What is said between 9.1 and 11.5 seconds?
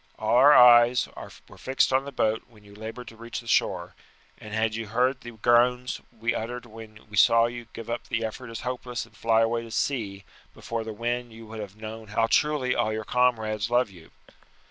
fly away to sea before the wind you